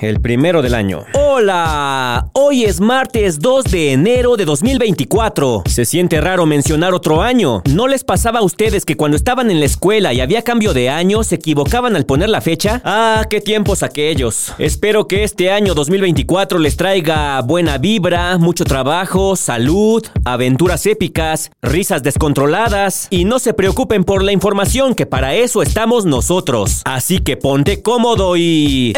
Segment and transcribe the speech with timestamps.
[0.00, 1.04] el primero del año.
[1.14, 5.64] Hola, hoy es martes 2 de enero de 2024.
[5.66, 7.62] Se siente raro mencionar otro año.
[7.68, 10.88] ¿No les pasaba a ustedes que cuando estaban en la escuela y había cambio de
[10.88, 12.80] año se equivocaban al poner la fecha?
[12.84, 14.54] Ah, qué tiempos aquellos.
[14.58, 22.02] Espero que este año 2024 les traiga buena vibra, mucho trabajo, salud, aventuras épicas, risas
[22.02, 26.82] descontroladas y no se preocupen por la información que para eso estamos nosotros.
[26.84, 28.92] Así que ponte cómodo y...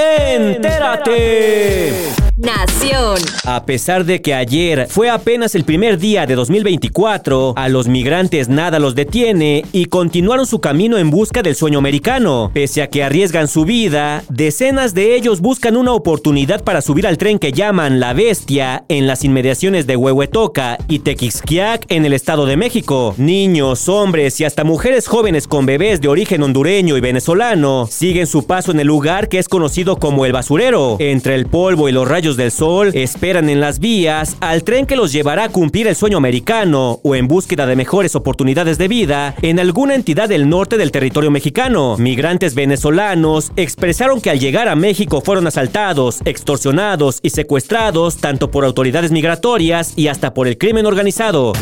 [0.93, 2.23] ¡Entérate!
[2.43, 3.19] Nación.
[3.45, 8.49] A pesar de que ayer fue apenas el primer día de 2024, a los migrantes
[8.49, 12.51] nada los detiene y continuaron su camino en busca del sueño americano.
[12.53, 17.19] Pese a que arriesgan su vida, decenas de ellos buscan una oportunidad para subir al
[17.19, 22.47] tren que llaman La Bestia en las inmediaciones de Huehuetoca y Tequixquiac en el Estado
[22.47, 23.15] de México.
[23.19, 28.47] Niños, hombres y hasta mujeres jóvenes con bebés de origen hondureño y venezolano siguen su
[28.47, 30.82] paso en el lugar que es conocido como el basurero.
[30.99, 34.97] Entre el polvo y los rayos del sol esperan en las vías al tren que
[34.97, 39.35] los llevará a cumplir el sueño americano o en búsqueda de mejores oportunidades de vida
[39.43, 41.97] en alguna entidad del norte del territorio mexicano.
[41.99, 48.65] Migrantes venezolanos expresaron que al llegar a México fueron asaltados, extorsionados y secuestrados tanto por
[48.65, 51.53] autoridades migratorias y hasta por el crimen organizado.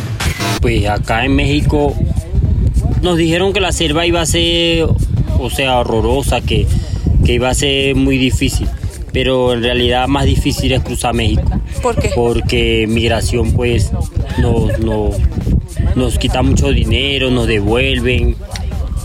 [0.61, 1.95] Pues acá en México
[3.03, 4.87] nos dijeron que la selva iba a ser,
[5.39, 6.67] o sea, horrorosa, que,
[7.25, 8.69] que iba a ser muy difícil
[9.13, 11.43] pero en realidad más difícil es cruzar México.
[11.83, 12.11] ¿Por qué?
[12.15, 13.93] Porque migración pues
[14.39, 15.17] nos, nos,
[15.97, 18.37] nos quita mucho dinero, nos devuelven.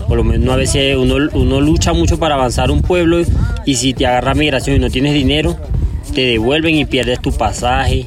[0.07, 3.21] Por lo menos a veces uno, uno lucha mucho para avanzar un pueblo
[3.65, 5.57] y si te agarra migración y no tienes dinero,
[6.13, 8.05] te devuelven y pierdes tu pasaje.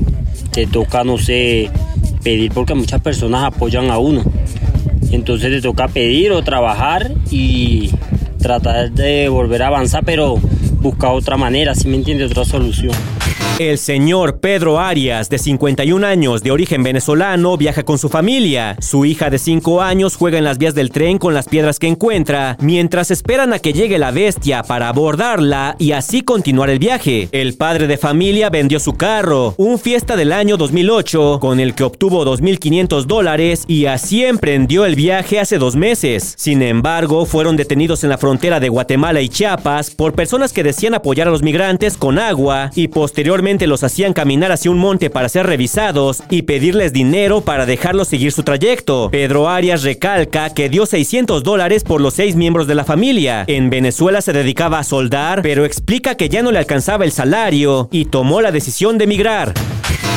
[0.53, 1.71] Te toca, no sé,
[2.23, 4.23] pedir porque muchas personas apoyan a uno.
[5.11, 7.91] Entonces te toca pedir o trabajar y
[8.39, 10.39] tratar de volver a avanzar, pero
[10.89, 12.95] busca otra manera, si me entiende, otra solución.
[13.59, 18.77] El señor Pedro Arias, de 51 años, de origen venezolano, viaja con su familia.
[18.79, 21.89] Su hija de 5 años juega en las vías del tren con las piedras que
[21.89, 27.29] encuentra, mientras esperan a que llegue la bestia para abordarla y así continuar el viaje.
[27.33, 31.83] El padre de familia vendió su carro, un fiesta del año 2008, con el que
[31.83, 36.35] obtuvo 2.500 dólares y así emprendió el viaje hace dos meses.
[36.37, 40.95] Sin embargo, fueron detenidos en la frontera de Guatemala y Chiapas por personas que decían
[40.95, 45.31] apoyar a los migrantes con agua y posteriormente los hacían caminar hacia un monte para
[45.31, 49.09] ser revisados y pedirles dinero para dejarlos seguir su trayecto.
[49.11, 53.45] Pedro Arias recalca que dio 600 dólares por los seis miembros de la familia.
[53.47, 57.89] En Venezuela se dedicaba a soldar, pero explica que ya no le alcanzaba el salario
[57.91, 59.55] y tomó la decisión de emigrar.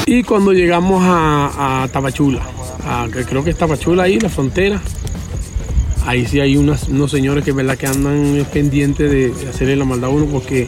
[0.05, 4.81] Y cuando llegamos a, a creo que es Tabachula ahí, la frontera,
[6.05, 7.77] ahí sí hay unos señores que, ¿verdad?
[7.77, 10.67] que andan pendientes de hacerle la maldad a uno porque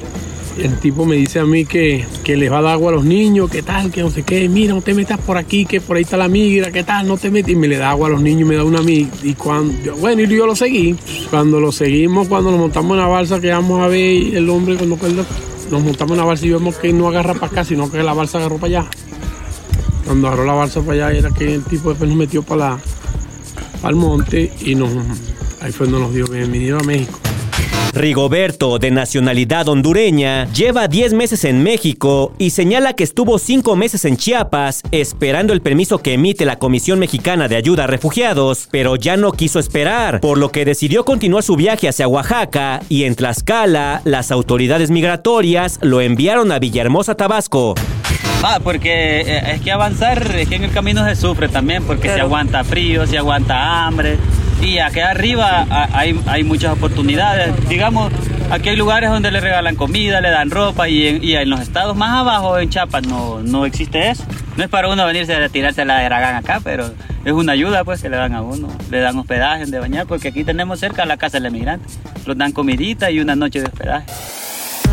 [0.58, 3.06] el tipo me dice a mí que, que les va a dar agua a los
[3.06, 5.98] niños, que tal, que no sé qué, mira, no te metas por aquí, que por
[5.98, 7.52] ahí está la migra, que tal, no te metas.
[7.52, 9.12] Y me le da agua a los niños me da una migra.
[9.24, 10.96] Y cuando, bueno, y yo lo seguí.
[11.30, 14.76] Cuando lo seguimos, cuando nos montamos en la balsa, que vamos a ver el hombre,
[14.76, 15.26] cuando
[15.72, 18.14] nos montamos en la balsa y vemos que no agarra para acá, sino que la
[18.14, 18.90] balsa agarró para allá.
[20.06, 22.80] Cuando agarró la balsa para allá, era que el tipo después nos metió para, la,
[23.82, 24.92] para el monte y nos,
[25.62, 27.23] ahí fue donde nos dio bienvenido a México.
[27.94, 34.04] Rigoberto, de nacionalidad hondureña, lleva 10 meses en México y señala que estuvo 5 meses
[34.06, 38.96] en Chiapas esperando el permiso que emite la Comisión Mexicana de Ayuda a Refugiados, pero
[38.96, 43.16] ya no quiso esperar, por lo que decidió continuar su viaje hacia Oaxaca y en
[43.16, 47.76] Tlaxcala las autoridades migratorias lo enviaron a Villahermosa, Tabasco.
[48.42, 52.10] Ah, porque eh, es que avanzar, es que en el camino se sufre también, porque
[52.10, 54.18] se aguanta frío, se aguanta hambre,
[54.64, 57.54] y aquí arriba hay, hay muchas oportunidades.
[57.68, 58.12] Digamos,
[58.50, 62.12] aquí hay lugares donde le regalan comida, le dan ropa y en, los estados más
[62.12, 64.24] abajo, en Chiapas, no, no existe eso.
[64.56, 66.92] No es para uno venirse a tirarse la de Dragán acá, pero
[67.26, 68.70] es una ayuda pues que le dan a uno.
[68.90, 71.88] Le dan hospedaje de bañar, porque aquí tenemos cerca la casa del emigrante.
[72.26, 74.06] Los dan comidita y una noche de hospedaje.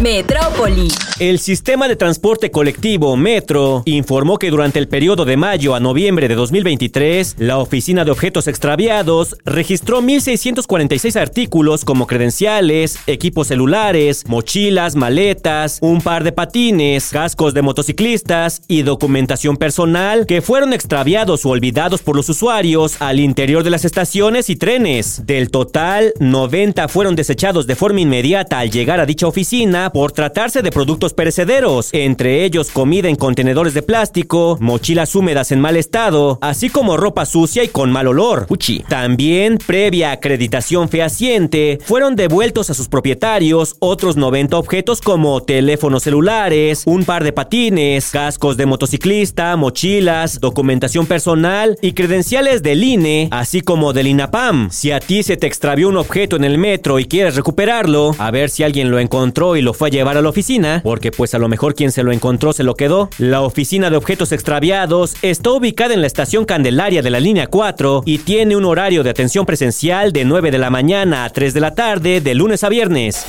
[0.00, 0.88] Metrópoli.
[1.18, 6.28] El sistema de transporte colectivo Metro informó que durante el periodo de mayo a noviembre
[6.28, 14.96] de 2023, la Oficina de Objetos Extraviados registró 1.646 artículos como credenciales, equipos celulares, mochilas,
[14.96, 21.50] maletas, un par de patines, cascos de motociclistas y documentación personal que fueron extraviados o
[21.50, 25.26] olvidados por los usuarios al interior de las estaciones y trenes.
[25.26, 30.62] Del total, 90 fueron desechados de forma inmediata al llegar a dicha oficina por tratarse
[30.62, 36.38] de productos perecederos, entre ellos comida en contenedores de plástico, mochilas húmedas en mal estado,
[36.40, 38.46] así como ropa sucia y con mal olor.
[38.48, 38.84] Uchi.
[38.88, 46.82] También, previa acreditación fehaciente, fueron devueltos a sus propietarios otros 90 objetos como teléfonos celulares,
[46.86, 53.60] un par de patines, cascos de motociclista, mochilas, documentación personal y credenciales del INE, así
[53.60, 54.70] como del INAPAM.
[54.70, 58.30] Si a ti se te extravió un objeto en el metro y quieres recuperarlo, a
[58.30, 61.32] ver si alguien lo encontró y lo fue a llevar a la oficina, porque pues
[61.32, 63.08] a lo mejor quien se lo encontró se lo quedó.
[63.16, 68.02] La oficina de objetos extraviados está ubicada en la estación Candelaria de la línea 4
[68.04, 71.60] y tiene un horario de atención presencial de 9 de la mañana a 3 de
[71.60, 73.24] la tarde de lunes a viernes.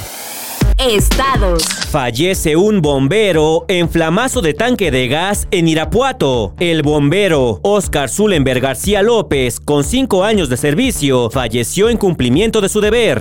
[0.78, 1.64] Estados.
[1.90, 6.54] Fallece un bombero en flamazo de tanque de gas en Irapuato.
[6.60, 12.68] El bombero Oscar Zulenberg García López, con 5 años de servicio, falleció en cumplimiento de
[12.68, 13.20] su deber.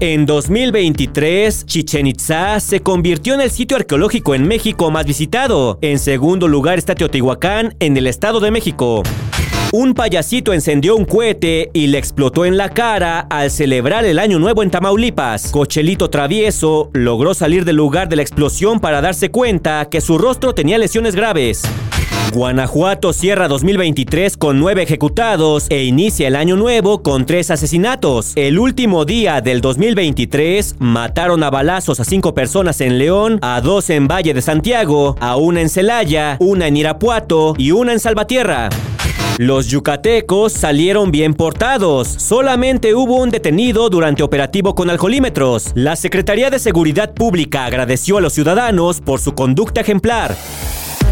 [0.00, 5.78] En 2023, Chichen Itza se convirtió en el sitio arqueológico en México más visitado.
[5.80, 9.02] En segundo lugar está Teotihuacán, en el Estado de México.
[9.74, 14.38] Un payasito encendió un cohete y le explotó en la cara al celebrar el Año
[14.38, 15.50] Nuevo en Tamaulipas.
[15.50, 20.54] Cochelito travieso logró salir del lugar de la explosión para darse cuenta que su rostro
[20.54, 21.62] tenía lesiones graves.
[22.30, 28.32] Guanajuato cierra 2023 con nueve ejecutados e inicia el año nuevo con tres asesinatos.
[28.36, 33.90] El último día del 2023 mataron a balazos a cinco personas en León, a dos
[33.90, 38.70] en Valle de Santiago, a una en Celaya, una en Irapuato y una en Salvatierra.
[39.38, 42.06] Los yucatecos salieron bien portados.
[42.06, 45.72] Solamente hubo un detenido durante operativo con alcoholímetros.
[45.74, 50.36] La Secretaría de Seguridad Pública agradeció a los ciudadanos por su conducta ejemplar.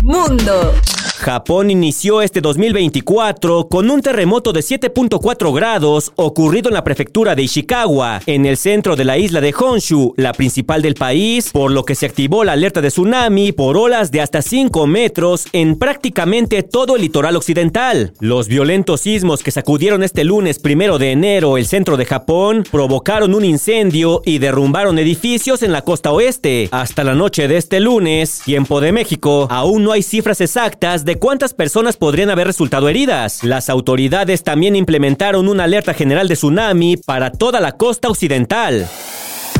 [0.02, 0.74] Mundo.
[1.20, 7.42] Japón inició este 2024 con un terremoto de 7.4 grados ocurrido en la prefectura de
[7.42, 11.84] Ishikawa, en el centro de la isla de Honshu, la principal del país, por lo
[11.84, 16.62] que se activó la alerta de tsunami por olas de hasta 5 metros en prácticamente
[16.62, 18.14] todo el litoral occidental.
[18.18, 23.34] Los violentos sismos que sacudieron este lunes primero de enero el centro de Japón provocaron
[23.34, 26.70] un incendio y derrumbaron edificios en la costa oeste.
[26.72, 31.09] Hasta la noche de este lunes, tiempo de México, aún no hay cifras exactas de
[31.18, 33.42] cuántas personas podrían haber resultado heridas.
[33.42, 38.88] Las autoridades también implementaron una alerta general de tsunami para toda la costa occidental.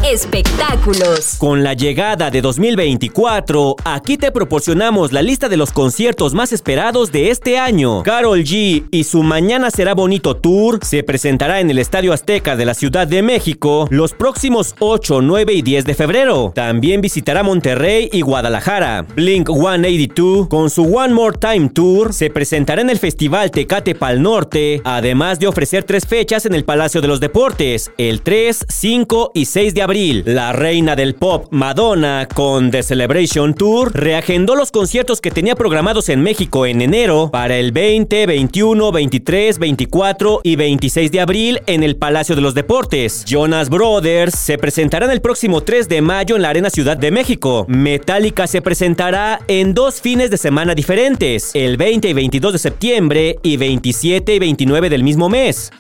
[0.05, 1.37] Espectáculos.
[1.37, 7.13] Con la llegada de 2024, aquí te proporcionamos la lista de los conciertos más esperados
[7.13, 8.03] de este año.
[8.03, 12.65] Carol G y su Mañana será bonito tour se presentará en el Estadio Azteca de
[12.65, 16.53] la Ciudad de México los próximos 8, 9 y 10 de febrero.
[16.55, 19.03] También visitará Monterrey y Guadalajara.
[19.03, 24.23] Blink 182 con su One More Time Tour se presentará en el Festival Tecate Pal
[24.23, 29.33] Norte, además de ofrecer tres fechas en el Palacio de los Deportes, el 3, 5
[29.35, 29.90] y 6 de abril.
[29.91, 36.09] La reina del pop, Madonna, con The Celebration Tour, reagendó los conciertos que tenía programados
[36.11, 41.83] en México en enero para el 20, 21, 23, 24 y 26 de abril en
[41.83, 43.25] el Palacio de los Deportes.
[43.25, 47.67] Jonas Brothers se presentarán el próximo 3 de mayo en la Arena Ciudad de México.
[47.67, 53.39] Metallica se presentará en dos fines de semana diferentes, el 20 y 22 de septiembre
[53.43, 55.73] y 27 y 29 del mismo mes.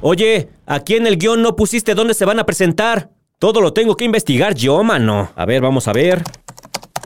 [0.00, 3.21] Oye, aquí en el guion no pusiste dónde se van a presentar.
[3.42, 5.32] Todo lo tengo que investigar yo, mano.
[5.34, 6.22] A ver, vamos a ver.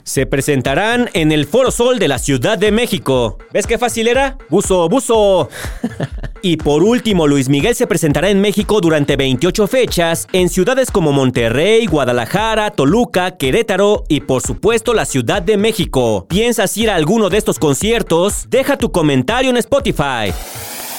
[0.04, 3.38] Se presentarán en el Foro Sol de la Ciudad de México.
[3.54, 4.36] ¿Ves qué fácil era?
[4.50, 5.48] Buzo, buzo.
[6.42, 11.10] y por último, Luis Miguel se presentará en México durante 28 fechas en ciudades como
[11.10, 16.26] Monterrey, Guadalajara, Toluca, Querétaro y por supuesto la Ciudad de México.
[16.28, 18.44] ¿Piensas ir a alguno de estos conciertos?
[18.50, 20.34] Deja tu comentario en Spotify.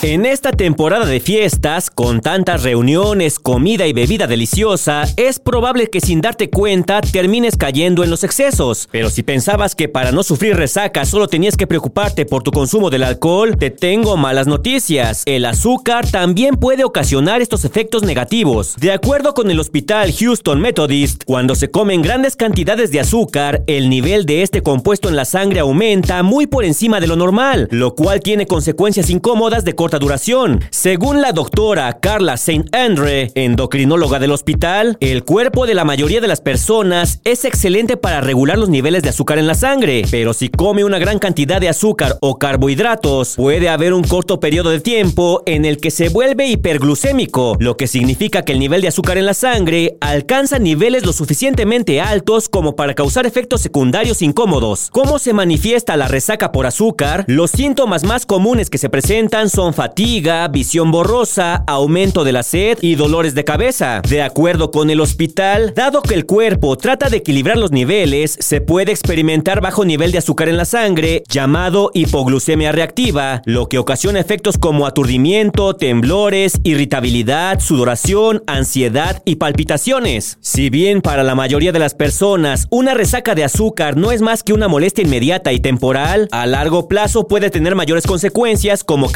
[0.04, 6.01] En esta temporada de fiestas, con tantas reuniones, comida y bebida deliciosa, es probable que
[6.01, 8.88] sin darte cuenta termines cayendo en los excesos.
[8.92, 12.92] Pero si pensabas que para no sufrir resaca solo tenías que preocuparte por tu consumo
[12.92, 15.24] del alcohol, te tengo malas noticias.
[15.25, 18.75] El azúcar también puede ocasionar estos efectos negativos.
[18.80, 23.89] De acuerdo con el Hospital Houston Methodist, cuando se comen grandes cantidades de azúcar, el
[23.89, 27.96] nivel de este compuesto en la sangre aumenta muy por encima de lo normal, lo
[27.96, 30.60] cual tiene consecuencias incómodas de duración.
[30.70, 36.27] Según la doctora Carla Saint Andre, endocrinóloga del hospital, el cuerpo de la mayoría de
[36.27, 40.50] las personas es excelente para regular los niveles de azúcar en la sangre, pero si
[40.50, 45.44] come una gran cantidad de azúcar o carbohidratos, puede haber un corto periodo de tiempo
[45.46, 49.25] en el que se vuelve hiperglucémico, lo que significa que el nivel de azúcar en
[49.25, 54.89] la sangre alcanza niveles lo suficientemente altos como para causar efectos secundarios incómodos.
[54.91, 57.24] ¿Cómo se manifiesta la resaca por azúcar?
[57.27, 62.79] Los síntomas más comunes que se presentan son fatiga, visión borrosa, aumento de la sed
[62.81, 64.01] y dolores de cabeza.
[64.10, 68.60] De acuerdo con el hospital, dado que el cuerpo trata de equilibrar los niveles, se
[68.60, 74.19] puede experimentar bajo nivel de azúcar en la sangre, llamado hipoglucemia reactiva, lo que ocasiona
[74.19, 80.39] efectos como aturdimiento, temblores, irritabilidad, sudoración, ansiedad y palpitaciones.
[80.41, 84.41] Si bien para la mayoría de las personas una resaca de azúcar no es más
[84.41, 89.12] que una molestia inmediata y temporal, a largo plazo puede tener mayores consecuencias como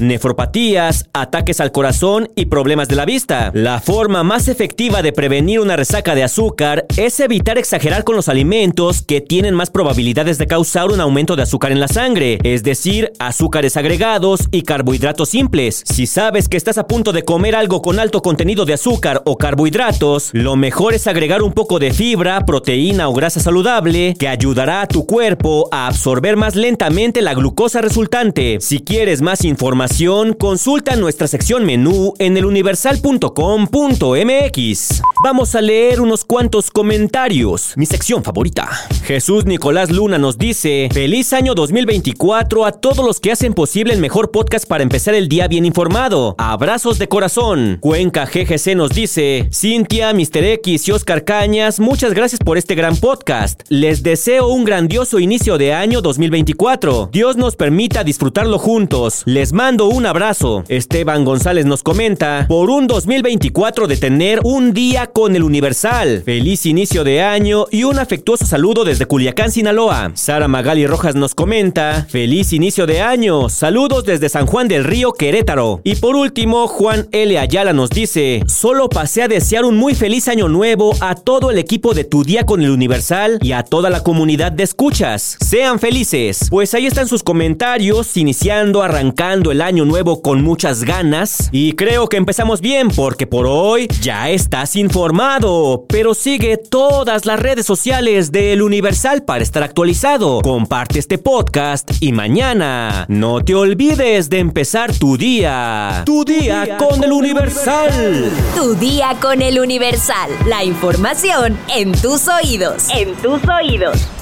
[0.00, 3.50] nefropatías, ataques al corazón y problemas de la vista.
[3.52, 8.30] La forma más efectiva de prevenir una resaca de azúcar es evitar exagerar con los
[8.30, 12.62] alimentos que tienen más probabilidades de causar un aumento de azúcar en la sangre, es
[12.62, 15.82] decir, azúcares agregados y carbohidratos simples.
[15.84, 19.36] Si sabes que estás a punto de comer algo con alto contenido de azúcar o
[19.36, 24.80] carbohidratos, lo mejor es agregar un poco de fibra, proteína o grasa saludable que ayudará
[24.80, 28.58] a tu cuerpo a absorber más lentamente la glucosa resultante.
[28.60, 35.02] Si quieres más información, consulta nuestra sección menú en eluniversal.com.mx.
[35.24, 37.74] Vamos a leer unos cuantos comentarios.
[37.76, 38.68] Mi sección favorita.
[39.04, 44.00] Jesús Nicolás Luna nos dice, feliz año 2024 a todos los que hacen posible el
[44.00, 46.34] mejor podcast para empezar el día bien informado.
[46.38, 47.78] Abrazos de corazón.
[47.80, 50.44] Cuenca GGC nos dice, Cintia, Mr.
[50.44, 53.62] X y Oscar Cañas, muchas gracias por este gran podcast.
[53.68, 57.10] Les deseo un grandioso inicio de año 2024.
[57.12, 59.22] Dios nos permita disfrutarlo juntos.
[59.32, 60.62] Les mando un abrazo.
[60.68, 66.20] Esteban González nos comenta, por un 2024 de tener un día con el Universal.
[66.22, 70.12] Feliz inicio de año y un afectuoso saludo desde Culiacán, Sinaloa.
[70.16, 73.48] Sara Magali Rojas nos comenta, feliz inicio de año.
[73.48, 75.80] Saludos desde San Juan del Río, Querétaro.
[75.82, 77.38] Y por último, Juan L.
[77.38, 81.56] Ayala nos dice, solo pasé a desear un muy feliz año nuevo a todo el
[81.56, 85.38] equipo de Tu Día con el Universal y a toda la comunidad de escuchas.
[85.40, 86.48] Sean felices.
[86.50, 91.48] Pues ahí están sus comentarios, iniciando, arrancando el año nuevo con muchas ganas.
[91.52, 95.84] Y creo que empezamos bien porque por hoy ya estás informado.
[95.88, 100.40] Pero sigue todas las redes sociales del Universal para estar actualizado.
[100.42, 106.02] Comparte este podcast y mañana no te olvides de empezar tu día.
[106.04, 108.28] Tu día, con, el Universal.
[108.56, 110.30] Tu día con el Universal.
[110.46, 112.88] La información en tus oídos.
[112.92, 114.21] En tus oídos.